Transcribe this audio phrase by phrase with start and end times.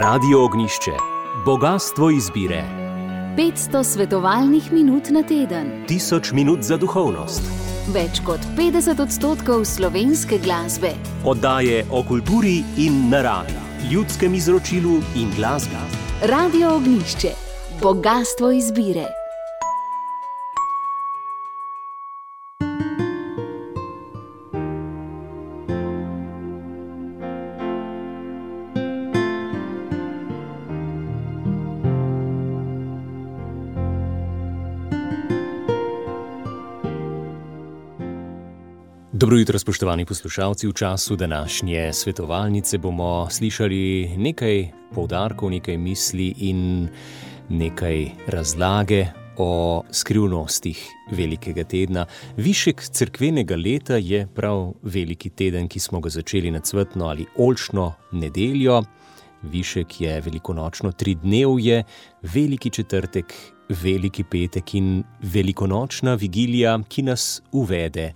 [0.00, 0.92] Radio Ognišče,
[1.44, 2.64] bogatstvo izbire.
[3.36, 7.42] 500 svetovalnih minut na teden, 1000 minut za duhovnost,
[7.94, 10.92] več kot 50 odstotkov slovenske glasbe.
[11.24, 13.58] oddaje o kulturi in naravi,
[13.90, 15.74] ljudskem izročilu in glasbi.
[16.22, 17.32] Radio Ognišče,
[17.82, 19.17] bogatstvo izbire.
[39.18, 40.68] Dobro jutro, spoštovani poslušalci.
[40.68, 46.88] V času današnje svetovalnice bomo slišali nekaj poudarkov, nekaj misli in
[47.48, 52.06] nekaj razlage o skrivnostih velikega tedna.
[52.36, 57.92] Višek crkvenega leta je prav veliki teden, ki smo ga začeli na cvetno ali olčno
[58.12, 58.82] nedeljo.
[59.42, 61.84] Višek je velikonočno tridnevje,
[62.22, 63.34] veliki četrtek,
[63.82, 68.12] veliki petek in velikonočna vigilija, ki nas uvede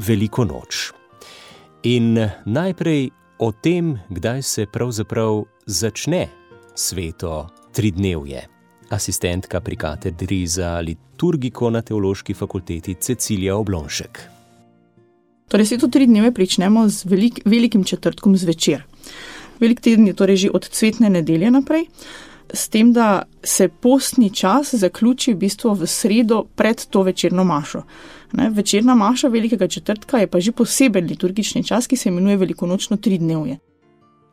[0.00, 0.92] veliko noč.
[1.82, 6.28] In najprej o tem, kdaj se pravzaprav začne
[6.74, 8.46] sveto tridnevje.
[8.90, 14.20] Asistentka pri katedri za liturgiko na teološki fakulteti Cecilija Oblonšek.
[15.48, 18.84] Torej, sveto tri dneve pričnemo z velik, velikim četrtkom zvečer.
[19.60, 21.86] Velik teden je torej že od cvetne nedelje naprej,
[22.54, 27.82] s tem, da se postni čas zaključi v bistvu v sredo pred to večerno mašo.
[28.32, 32.96] Ne, večerna maša velikega četrtka je pa že poseben liturgični čas, ki se imenuje velikonočno
[32.96, 33.58] tridnevje.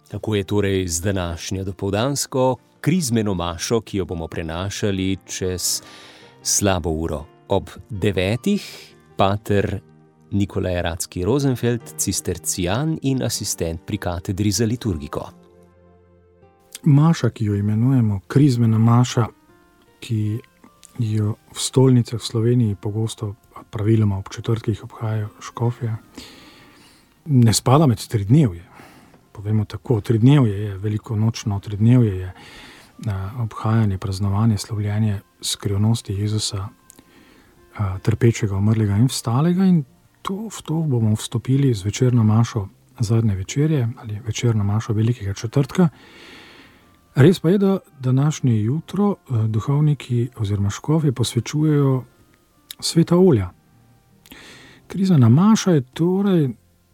[0.07, 5.81] Tako je torej z današnjo dopoldansko krizmeno mašo, ki jo bomo prenašali čez
[6.43, 7.25] slabo uro.
[7.47, 9.79] Ob devetih pater
[10.31, 15.36] Nikolaj Radski Rosenfeld, cistercijan in asistent pri katedri za liturgiko.
[16.83, 19.27] Maša, ki jo imenujemo krizmena maša,
[19.99, 20.39] ki
[20.99, 23.35] jo v stolnicah v Sloveniji pogosto,
[23.69, 25.95] praviloma ob četrtkih obhajajo škofje,
[27.25, 28.63] ne spada med tri dnevje.
[29.31, 32.33] Povemo tako, tri dnevje je veliko nočno, tri dnevje je
[33.39, 36.67] obhajanje, praznovanje, slovljenje skrivnosti Jezusa,
[38.01, 39.65] trpečega, umrlega in vstalega.
[39.65, 39.83] In
[40.21, 42.67] to, v to bomo vstopili z večerno mašo
[42.99, 45.89] zadnje večerje ali večerno mašo velikega četrtka.
[47.17, 52.03] Res pa je, da današnje jutro eh, duhovniki oziroma škofi posvečujejo
[52.79, 53.49] sveta olja.
[54.87, 56.49] Krizna maša je torej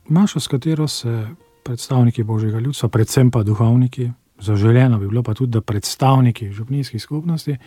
[0.07, 1.27] maša, s katero se
[1.63, 7.57] predstavniki božjega ljudstva, predvsem pa duhovniki, zaželjeno bi bilo pa tudi, da predstavniki župnijskih skupnosti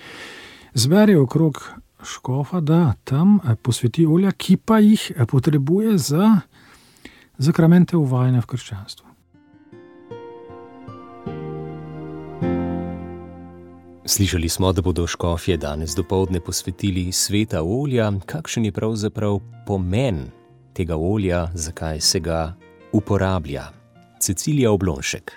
[0.75, 1.71] zberejo okrog
[2.03, 6.41] škofa, da tam eh, posveti olja, ki pa jih eh, potrebuje za
[7.39, 9.06] zakramente uvajanja v krščanstvo.
[14.09, 18.13] Slišali smo, da bodo škofje danes dopoledne posvetili sveta olja.
[18.27, 20.31] Kakšen je pravzaprav pomen
[20.73, 22.55] tega olja, zakaj se ga
[22.93, 23.65] uporablja?
[24.21, 25.33] Cecilija Oblonšek.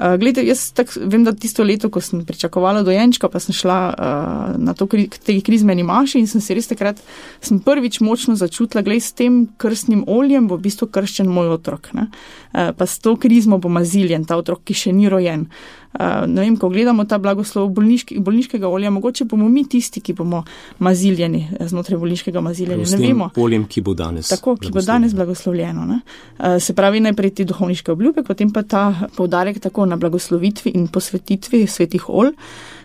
[0.00, 3.78] Uh, glede, jaz tak, vem, da tisto leto, ko sem pričakovala dojenčka, pa sem šla
[3.90, 7.02] uh, na to kri, tej krizmeni maši in sem se res takrat
[7.44, 11.90] sem prvič močno začutila, da s tem krstnim oljem bo v bistvu krščen moj otrok.
[11.92, 15.50] Uh, pa s to krizmo bo maziljen ta otrok, ki še ni rojen.
[15.90, 20.12] Uh, ne vem, ko gledamo ta blagoslov bolniški, bolniškega olja, mogoče bomo mi tisti, ki
[20.14, 20.44] bomo
[20.78, 22.86] maziljeni znotraj bolniškega maziljenja.
[22.92, 23.30] Ne vemo.
[23.36, 24.28] oljem, ki bo danes.
[24.30, 25.86] Tako, ki bo danes blagoslovljeno.
[25.86, 26.00] Ne?
[26.38, 30.86] Eh, Se pravi, najprej ti duhovniške obljube, potem pa ta poudarek tako na blagoslovitvi in
[30.88, 32.36] posvetitvi svetih olj.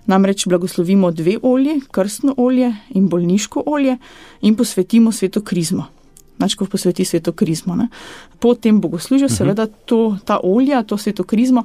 [0.05, 3.97] Namreč blagoslovimo dve olje, krstno olje in bolniško olje,
[4.41, 5.85] in posvetimo sveto krizmo.
[6.37, 7.75] Načkov posveti sveto krizmo.
[7.75, 7.87] Ne?
[8.39, 11.63] Po tem bogoslužju, seveda, to, ta olja, to sveto krizmo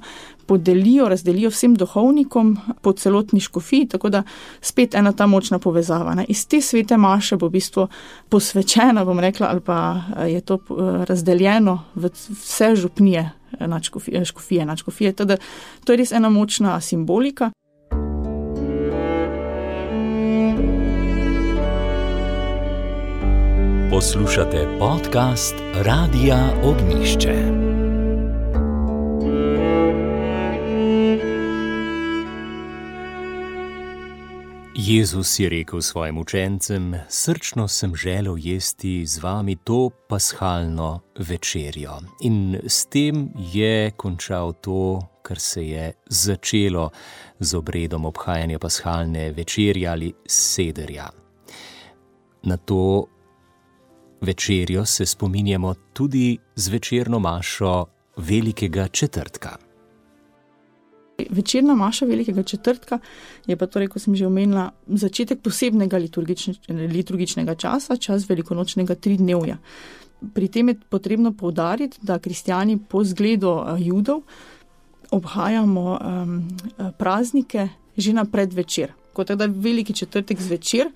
[0.50, 4.22] podelijo, razdelijo vsem duhovnikom po celotni škofiji, tako da
[4.60, 6.14] spet ena ta močna povezava.
[6.14, 6.24] Ne?
[6.28, 7.86] Iz te svete maše bo v bistvu
[8.28, 9.78] posvečena, bom rekla, ali pa
[10.16, 15.12] eh, je to eh, razdeljeno v vse župnije eh, nadškofije, škofije, nadškofije.
[15.12, 15.36] Teda,
[15.84, 17.50] to je res ena močna simbolika.
[23.90, 27.34] Poslušate podcast Radia Ognišče.
[34.74, 41.98] Jezus je rekel svojim učencem: Srčno sem želel jesti z vami to pashalno večerjo.
[42.20, 46.90] In s tem je končal to, kar se je začelo
[47.38, 51.10] z obredom obhajanja pashalne večerje ali sederja.
[52.42, 53.06] Na to
[54.20, 57.86] večerjo se spominjamo tudi z večerno mašo
[58.16, 59.56] velikega četrtka.
[61.30, 62.98] Večerna maša velikega četrtka
[63.46, 69.58] je pa torej, kot sem že omenila, začetek posebnega liturgične, liturgičnega časa, čas velikonočnega tridnevja.
[70.34, 74.22] Pri tem je potrebno povdariti, da kristijani po zgledu eh, judov
[75.10, 76.48] obhajamo um,
[76.98, 78.92] praznike že na predvečer.
[79.12, 80.88] Kot da veliki četrtek zvečer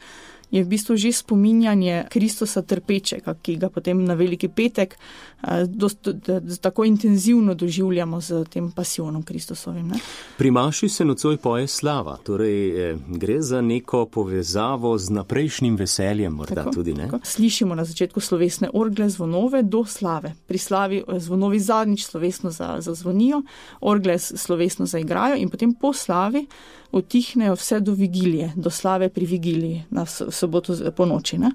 [0.51, 6.09] je v bistvu že spominjanje Kristusa trpečega, ki ga potem na veliki petek eh, dost,
[6.09, 9.89] da, da, tako intenzivno doživljamo z tem pasijonom Kristusovim.
[9.89, 9.99] Ne?
[10.39, 16.33] Pri Maši se nocoj poje slava, torej eh, gre za neko povezavo z naprejšnjim veseljem,
[16.33, 17.09] morda tako, tudi ne.
[17.11, 17.19] Tako.
[17.23, 20.35] Slišimo na začetku slovesne orgle zvonove do slave.
[20.47, 23.43] Pri slavi eh, zvonovi zadnjič slovesno zazvonijo,
[23.81, 26.47] orgle slovesno zaigrajo in potem po slavi
[26.95, 31.39] utihnejo vse do vigilije, do slave pri vigiliji na soboto po noči.
[31.39, 31.51] Ne?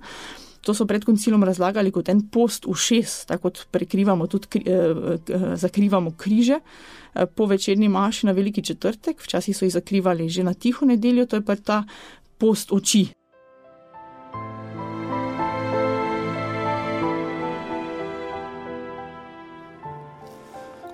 [0.62, 4.74] To so pred koncilom razlagali kot en post v šest, tako kot prekrivamo tudi, eh,
[4.74, 10.44] eh, zakrivamo križe eh, po večerni maši na veliki četrtek, včasih so jih zakrivali že
[10.44, 11.84] na tiho nedeljo, to je pa ta
[12.38, 13.08] post oči.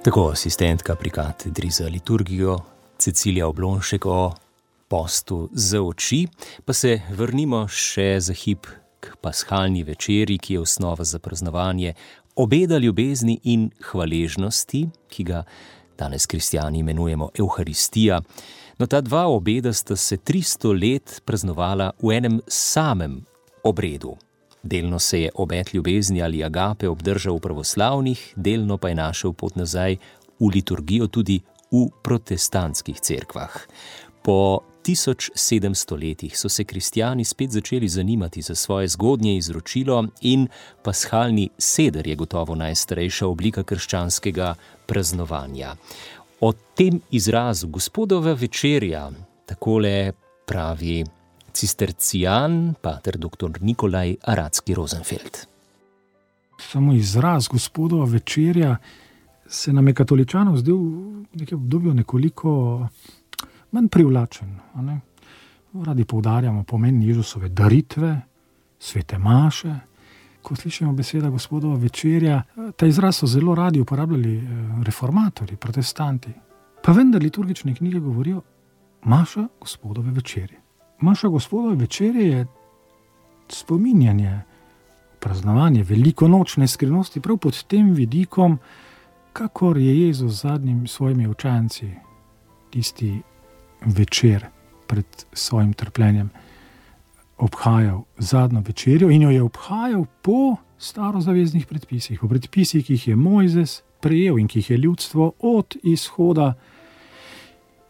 [0.05, 2.74] Tako asistentka pri katedri za liturgijo
[3.05, 4.33] Cecilija Oblonšek o
[4.87, 6.23] postu za oči,
[6.65, 8.65] pa se vrnimo še za hip
[8.99, 11.93] k paschalni večeri, ki je osnova za praznovanje
[12.35, 15.43] obeda ljubezni in hvaležnosti, ki ga
[15.99, 18.23] danes kristijani imenujemo Euharistija.
[18.79, 23.19] No, ta dva obeda sta se 300 let praznovala v enem samem
[23.63, 24.17] obredu.
[24.63, 29.55] Delno se je obet ljubezni ali agape obdržal v pravoslavnih, delno pa je našel pot
[29.55, 30.01] nazaj
[30.39, 31.43] v liturgijo tudi
[31.75, 33.51] v protestantskih cerkvah.
[34.23, 40.47] Po 1700 letih so se kristijani spet začeli zanimati za svoje zgodnje izročilo, in
[40.83, 44.55] paschalni seder je gotovo najstarejša oblika krščanskega
[44.85, 45.75] praznovanja.
[46.41, 49.11] O tem izrazu gospodova večerja
[49.45, 50.11] takole
[50.45, 51.03] pravi
[51.53, 53.61] cistercijan, pater dr.
[53.61, 55.37] Nikolaj Aradski Rosenfeld.
[56.71, 58.77] Samo izraz gospodova večerja
[59.47, 62.87] se nam je katoličanov zdel v nekem obdobju nekoliko
[63.71, 64.59] manj privlačen.
[65.85, 68.21] Radi poudarjamo pomen Jezusove daritve,
[68.79, 69.75] svete maše.
[70.41, 72.43] Ko slišimo beseda gospodova večerja,
[72.77, 74.43] ta izraz so zelo radi uporabljali eh,
[74.83, 76.31] reformatori, protestanti.
[76.83, 78.41] Pa vendar liturgične knjige govorijo
[79.03, 80.59] maša gospodove večerje.
[80.99, 82.45] Maša gospodove večerje je
[83.49, 84.41] spominjanje,
[85.19, 88.59] praznovanje velikonočne skrivnosti, prav pod tem vidikom,
[89.35, 91.89] kakor je Jezus z zadnjimi svojimi učenci,
[92.69, 93.21] tisti
[93.85, 94.45] večer
[94.87, 96.29] pred svojim trpljenjem,
[97.37, 103.15] obhajal zadnjo večerjo in jo je obhajal po starozaveznih predpisih, po predpisih, ki jih je
[103.15, 106.53] Mojzes prejel in ki jih je ljudstvo od izhoda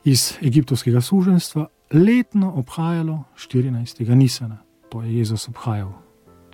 [0.03, 4.15] iz egiptovskega suženstva letno obhajalo 14.
[4.15, 4.57] Nisana.
[4.89, 5.91] To je Jezus obhajal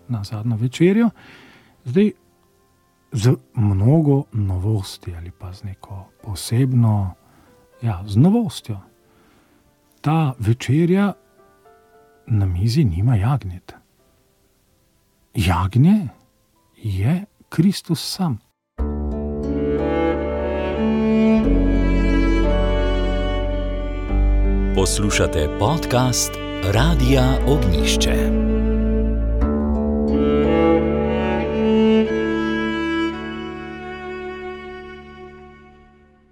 [0.07, 1.09] na zadnjo večerjo.
[1.85, 2.11] Zdaj,
[3.11, 7.13] z mnogo novosti ali pa z neko posebno,
[7.81, 8.79] ja, z novostjo.
[10.01, 11.13] Ta večerja
[12.27, 13.75] na mizi nima jagnjeta.
[15.35, 16.07] Jagnje
[16.75, 18.39] je Kristus sam.
[24.75, 26.31] Poslušate podcast
[26.73, 28.50] Radia Ognišče.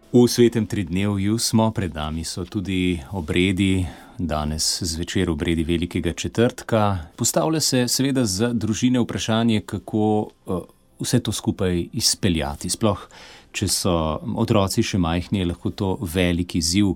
[0.10, 3.86] V svetem tridnevju smo, pred nami so tudi obredi,
[4.18, 6.98] danes zvečer obredi Velikega četrtka.
[7.16, 10.58] Postavlja se seveda za družine vprašanje, kako uh,
[11.00, 12.70] vse to skupaj izpeljati.
[12.70, 13.06] Sploh,
[13.52, 13.94] če so
[14.42, 16.96] otroci še majhni, je lahko to veliki ziv.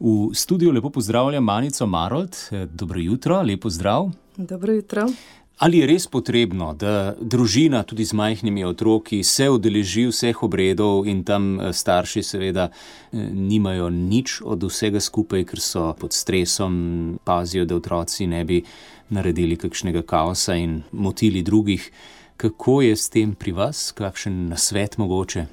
[0.00, 2.40] V studiu lepo pozdravljam Manico Marold,
[2.72, 4.08] dobro jutro, lepo zdrav.
[4.36, 5.10] Dobro jutro.
[5.58, 11.22] Ali je res potrebno, da družina tudi z majhnimi otroki se udeleži vseh obredov in
[11.24, 17.64] tam eh, starši seveda eh, nimajo nič od vsega skupaj, ker so pod stresom, pazijo,
[17.64, 18.60] da otroci ne bi
[19.08, 21.90] naredili kakšnega kaosa in motili drugih.
[22.36, 25.46] Kako je s tem pri vas, kakšen nasvet mogoče?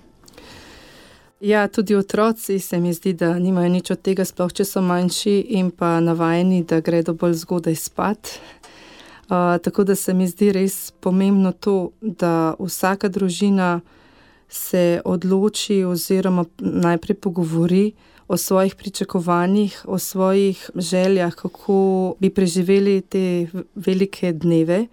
[1.39, 5.39] Ja, tudi otroci se mi zdi, da nimajo nič od tega, sploh če so manjši
[5.55, 8.35] in pa navajeni, da gredo bolj zgodaj spat
[9.63, 13.81] tako da se mi zdi res pomembno to, da vsaka družina
[14.49, 17.93] se odloči oziroma najprej pogovori
[18.27, 24.85] o svojih pričakovanjih, o svojih željah, kako bi preživeli te velike dneve,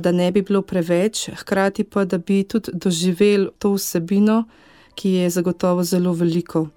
[0.00, 4.44] da ne bi bilo preveč, hkrati pa da bi tudi doživeli to vsebino,
[4.94, 6.68] ki je zagotovo zelo veliko.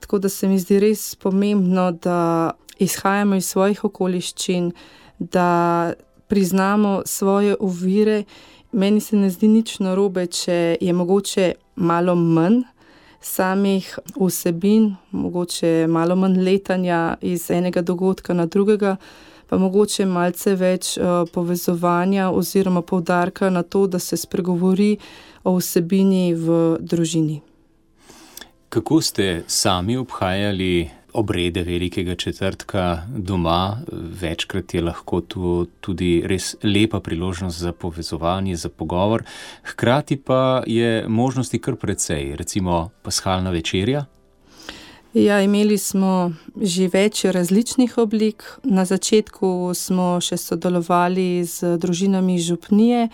[0.00, 4.72] Tako da se mi zdi res pomembno, da izhajamo iz svojih okoliščin,
[5.18, 5.92] da
[6.28, 8.24] priznamo svoje ovire.
[8.72, 12.62] Meni se ne zdi nič narobe, če je mogoče malo manj
[13.20, 18.96] samih vsebin, mogoče malo manj letanja iz enega dogodka na drugega,
[19.48, 24.96] pa mogoče malce več uh, povezovanja oziroma poudarka na to, da se spregovori
[25.44, 27.40] o vsebini v družini.
[28.68, 33.78] Kako ste sami obhajali obrede velikega četrtka doma,
[34.20, 39.22] večkrat je lahko to tudi res lepa priložnost za povezovanje, za pogovor,
[39.62, 44.04] hkrati pa je možnosti kar precej, recimo paskalna večerja.
[45.14, 48.42] Ja, imeli smo že več različnih oblik.
[48.66, 53.06] Na začetku smo še sodelovali z družinami župnije,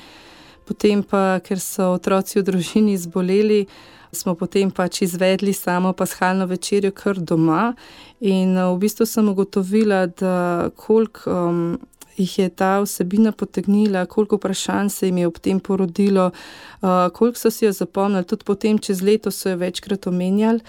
[0.65, 3.67] potem pa, ker so otroci v družini zboleli,
[4.13, 7.75] smo potem pač izvedli samo pashalno večerjo kar doma.
[8.21, 11.79] In v bistvu sem ugotovila, da koliko um,
[12.17, 17.39] jih je ta vsebina potegnila, koliko vprašanj se jim je ob tem porodilo, uh, koliko
[17.39, 20.61] so si jo zapomnili, tudi potem čez leto so jo večkrat omenjali.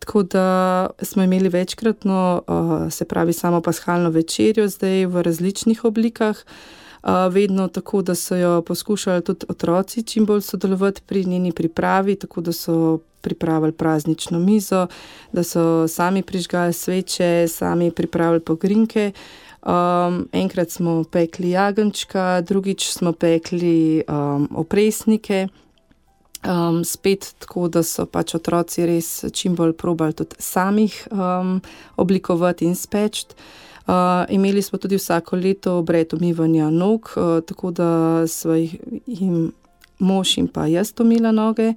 [0.00, 0.46] Tako da
[1.02, 6.44] smo imeli večkratno, uh, se pravi, samo pashalno večerjo, zdaj v različnih oblikah
[7.30, 12.40] vedno tako, da so jo poskušali tudi otroci čim bolj sodelovati pri njeni pripravi, tako
[12.40, 14.86] da so pripravili praznično mizo,
[15.32, 19.12] da so sami prižgali sveče, sami pripravili pogrinke.
[19.62, 25.48] Um, enkrat smo pekli jagenčka, drugič smo pekli um, opresnike.
[26.48, 31.60] Um, spet tako, da so pač otroci res čim bolj probali tudi samih um,
[31.96, 33.26] oblikovati in speči.
[33.90, 38.54] Uh, imeli smo tudi vsako leto obred umivanja nog, uh, tako da so
[39.06, 39.52] jim
[39.98, 41.74] mož in pa jaz umila noge.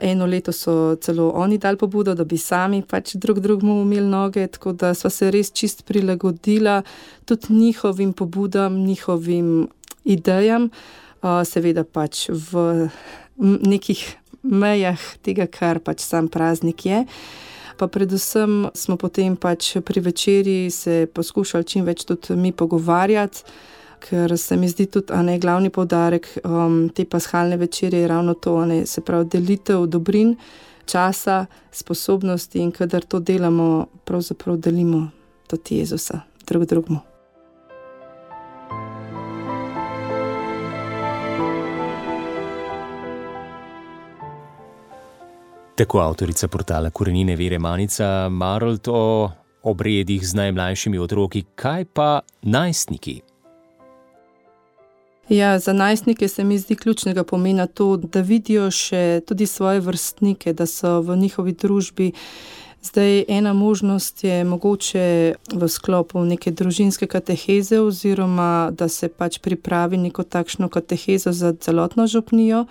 [0.00, 4.46] Eno leto so celo oni dali pobudo, da bi sami pač drug drugemu umili noge,
[4.46, 6.82] tako da smo se res čist prilagodila
[7.24, 9.68] tudi njihovim pobudam, njihovim
[10.04, 10.70] idejam,
[11.22, 12.88] uh, seveda pač v
[13.36, 17.04] nekih mejah tega, kar pač sam praznik je.
[17.04, 17.51] Uh,
[17.82, 23.42] pa predvsem smo potem pač pri večerji se poskušali čim več tudi mi pogovarjati,
[24.06, 28.54] ker se mi zdi tudi ne, glavni poudarek um, te pashalne večerje je ravno to,
[28.70, 30.36] ne, se pravi delitev dobrin,
[30.86, 35.08] časa, sposobnosti in kadar to delamo, pravzaprav delimo
[35.50, 37.11] tudi Jezusa drug drugemu.
[45.82, 49.30] Tako avtorica portala Korenine Vere Manica Marold o
[49.62, 53.20] obredih z najmlajšimi otroki, kaj pa najstniki?
[55.28, 60.52] Ja, za najstnike se mi zdi ključnega pomena to, da vidijo še tudi svoje vrstnike,
[60.52, 62.12] da so v njihovi družbi.
[62.82, 69.98] Zdaj, ena možnost je mogoče v sklopu neke družinske kateheze, oziroma da se pač pripravi
[69.98, 72.66] neko takšno katehezo za celotno župnijo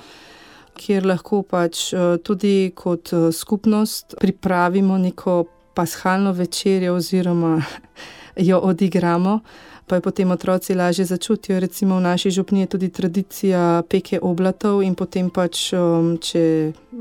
[0.78, 7.62] kjer lahko pač eh, tudi kot eh, skupnost pripravimo neko pashalno večerjo, oziroma
[8.50, 9.40] jo odigramo,
[9.88, 11.60] pa jo potem otroci lažje začutijo.
[11.60, 16.44] Recimo v naši župni je tudi tradicija peke oblatov, in potem pač, um, če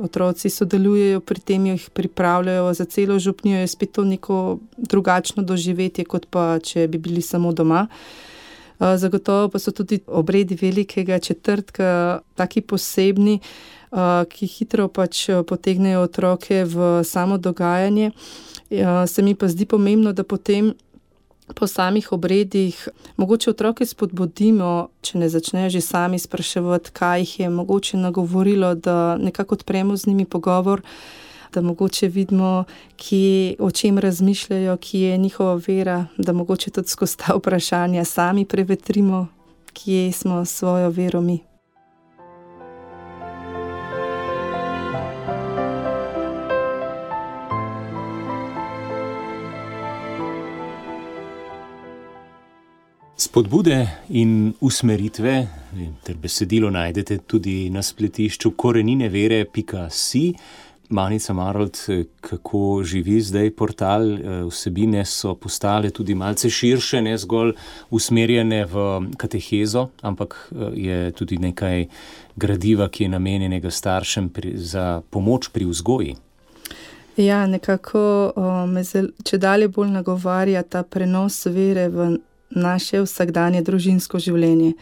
[0.03, 6.05] otroci sodelujejo pri tem, jih pripravljajo za celo župnijo, je spet to neko drugačno doživetje,
[6.05, 7.87] kot pa če bi bili samo doma.
[8.81, 13.41] Zagotovo pa so tudi obredi velikega četrtka taki posebni,
[14.29, 18.11] ki hitro pač potegnejo otroke v samo dogajanje.
[19.07, 20.75] Se mi pa zdi pomembno, da potem
[21.55, 27.51] po samih obredih mogoče otroke spodbudimo, če ne začnejo že sami spraševati, kaj jih je
[27.51, 30.83] mogoče nagovorilo, da nekako odpremo z njimi pogovor
[31.53, 32.65] da mogoče vidimo,
[32.97, 38.45] kje, o čem razmišljajo, kje je njihova vera, da mogoče tudi skozi ta vprašanja sami
[38.45, 39.27] prevetrimo,
[39.73, 41.51] kje smo s svojo vero mi.
[53.21, 55.49] Spodbude in usmeritve,
[56.03, 60.23] ter besedilo najdete tudi na spletišču koreninevere.si.
[60.91, 61.79] Manica Marold,
[62.21, 64.03] kako živi zdaj portal,
[64.49, 67.53] vsebine so postale tudi malce širše, ne zgolj
[67.91, 71.87] usmerjene v katehezo, ampak je tudi nekaj
[72.37, 76.17] gradiva, ki je namenjenega staršem pri, za pomoč pri vzgoji.
[77.17, 78.33] Ja, nekako
[78.67, 78.83] me
[79.25, 82.17] če dalje bolj nagovarja ta prenos vere v
[82.51, 84.73] naše vsakdanje družinsko življenje.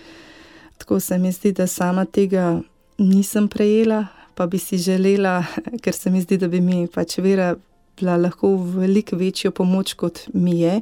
[0.79, 2.61] Tako se mi zdi, da sama tega
[2.99, 4.07] nisem prejela,
[4.39, 5.43] pa bi si želela,
[5.83, 7.57] ker se mi zdi, da bi mi pač vera
[7.99, 10.77] bila lahko veliko večjo pomoč, kot mi je.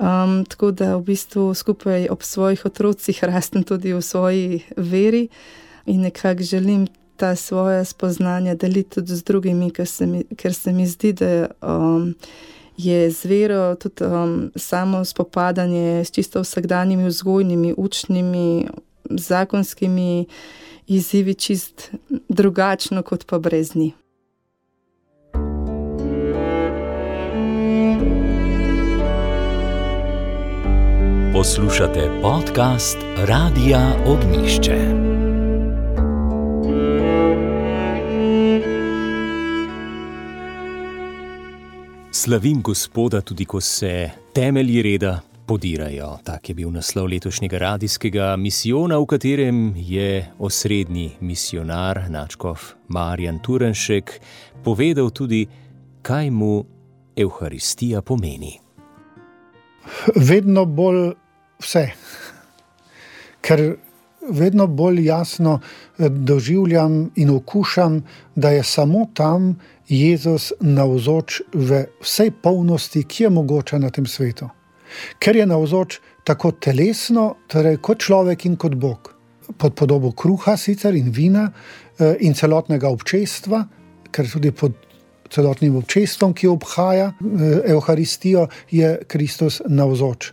[0.00, 5.28] Um, tako da v bistvu skupaj ob svojih otrocih rastem tudi v svoji veri
[5.86, 6.86] in nekako želim
[7.16, 11.46] ta svoje spoznanja deliti tudi z drugimi, ker se mi, ker se mi zdi, da
[11.60, 12.14] um,
[12.76, 18.66] je z vero tudi um, samo spopadanje s čisto vsakdanjimi vzgojnimi, učnimi,
[19.10, 20.26] zakonskimi
[20.86, 21.90] izzivi čist
[22.28, 23.94] drugačno kot pa brez njih.
[31.32, 34.78] Poslušate podcast Radia Ognišče.
[42.10, 46.18] Slavim Gospoda, tudi ko se temelji reda podirajo.
[46.24, 52.58] Tak je bil naslov letošnjega radijskega misijona, v katerem je osrednji misionar Načkov
[52.88, 54.20] Marjan Turenšek
[54.64, 55.46] povedal tudi,
[56.02, 56.64] kaj mu
[57.16, 58.58] Euharistija pomeni.
[60.16, 61.12] Vedno bolj
[61.60, 61.86] vse.
[63.42, 63.76] Ker
[64.30, 68.02] vedno bolj jasno eh, doživljam in okušam,
[68.34, 69.58] da je samo tam
[69.88, 74.48] Jezus navzoč v vsej polnosti, ki je mogoče na tem svetu.
[75.18, 79.12] Ker je navzoč tako telesno, torej kot človek in kot Bog,
[79.58, 83.64] pod podobo kruha sicer in vina eh, in celotnega občestva,
[84.12, 84.76] ker tudi pod
[85.32, 90.32] celotnim občestvom, ki obhaja eh, Euharistijo, je Kristus navzoč.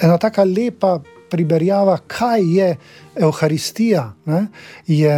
[0.00, 2.68] ena tako lepa primerjava, kaj je
[3.16, 4.10] Euharistija.
[4.26, 4.46] Ne?
[4.86, 5.14] Je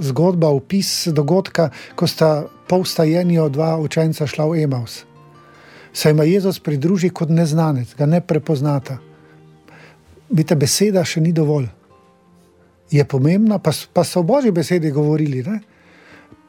[0.00, 5.04] zgodba, opis dogodka, ko sta pol stajenja dva učenca šla v Emaus.
[5.92, 8.98] Se jim Jezus pridruži kot neznanec, ga ne prepoznata.
[10.30, 11.66] Vidite, beseda še ni dovolj.
[12.90, 15.60] Je pomembna, pa, pa so o božji besedi govorili, ne?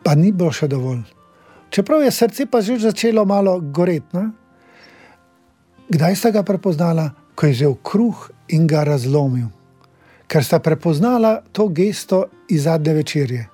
[0.04, 1.02] pa ni bilo še dovolj.
[1.72, 4.26] Čeprav je srce pa že začelo malo goreti.
[5.92, 7.21] Kdaj sta ga prepoznala?
[7.36, 9.50] Ko je vzel kruh in ga razlomil,
[10.28, 13.48] ker sta prepoznala to gesto iz zadnje večerje.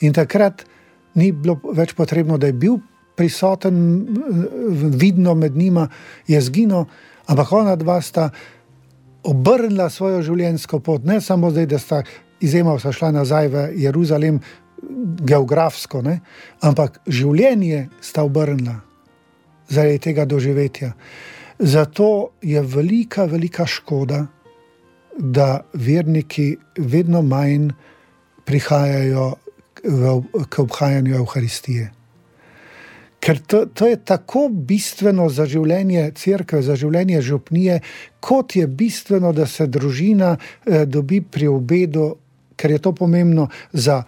[0.00, 0.64] In takrat
[1.14, 2.78] ni bilo več potrebno, da je bil
[3.16, 4.06] prisoten,
[4.96, 5.88] vidno med njima,
[6.26, 6.86] je zginil,
[7.26, 8.30] ampak ona dva sta
[9.22, 12.02] obrnila svojo življenjsko pot, ne samo zdaj, da sta
[12.40, 14.40] izjemno šla nazaj v Jeruzalem,
[15.20, 16.20] geografsko, ne?
[16.64, 18.80] ampak življenje sta obrnila
[19.70, 20.94] zaradi tega doživetja.
[21.60, 24.26] Zato je velika, velika škoda,
[25.18, 27.68] da verniki vedno manj
[28.44, 29.34] prihajajo
[29.84, 31.90] v, k obhajanju Euharistije.
[33.20, 37.80] Ker to, to je tako bistveno za življenje crkve, za življenje župnije,
[38.24, 42.14] kot je bistveno, da se družina eh, dobi pri obedu,
[42.56, 44.00] ker je to pomembno za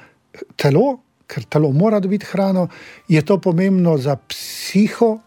[0.57, 2.71] telo, ker telo mora dobiti hrano,
[3.09, 5.19] je to pomembno za psiho,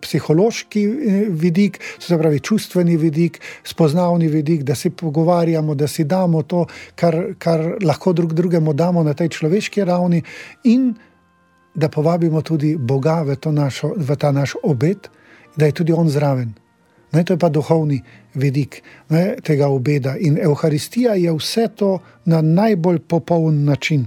[0.00, 6.42] psihološki eh, vidik, se pravi čustveni vidik, spoznavni vidik, da se pogovarjamo, da si damo
[6.42, 10.22] to, kar, kar lahko drug drugemu damo na tej človeški ravni,
[10.64, 10.94] in
[11.74, 15.08] da povabimo tudi Boga v, našo, v ta naš obet,
[15.56, 16.52] da je tudi On zraven.
[17.12, 18.00] Ne, to je pa duhovni
[18.34, 20.16] vidik ne, tega obeda.
[20.18, 24.06] In Euharistija je vse to na najbolj popoln način.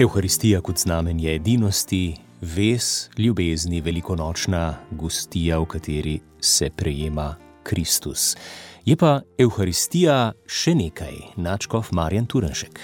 [0.00, 8.36] Euharistija kot znamenje edinosti, ves, ljubezni, velikonočna gostija, v kateri se prejema Kristus.
[8.84, 12.80] Je pa Euharistija še nekaj, načkov Marjan Turenšek.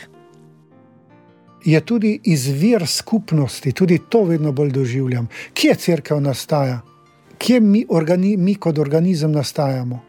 [1.65, 5.31] Je tudi izvir skupnosti, tudi to vedno bolj doživljam.
[5.55, 6.83] Kje crkva nastaja,
[7.39, 10.03] kje mi, organi, mi kot organizem nastajamo?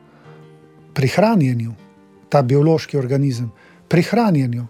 [0.93, 1.72] Pri hranjenju,
[2.30, 3.48] ta biološki organizem,
[3.88, 4.67] pri hranjenju.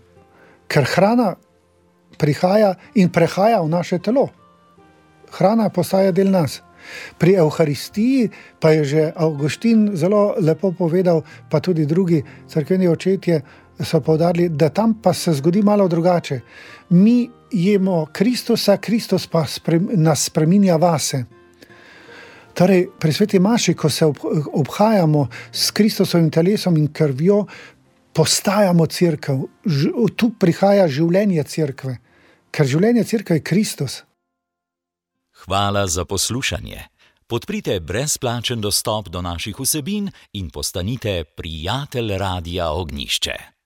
[0.68, 1.34] Ker hrana
[2.18, 4.30] prihaja in prehaja v naše telo.
[5.32, 6.62] Hrana postaja del nas.
[7.18, 13.42] Pri Euharistiji pa je že Augustin zelo lepo povedal, pa tudi drugi crkveni očetje
[13.84, 16.40] so povdarjali, da tam pa se zgodi malo drugače.
[16.90, 21.26] Mi jemo Kristusa, Kristus pa sprem, nas spreminja vase.
[22.54, 24.06] Torej, pri sveti Maši, ko se
[24.54, 27.46] obhajamo s Kristusovim telesom in krvjo,
[28.14, 29.38] postajamo crkva,
[30.16, 31.98] tu prihaja življenje crkve
[32.58, 34.00] ker življenje crkve je Kristus.
[35.46, 36.88] Hvala za poslušanje.
[37.30, 43.57] Podprite brezplačen dostop do naših vsebin in postanite prijatelj Radia Ognišče.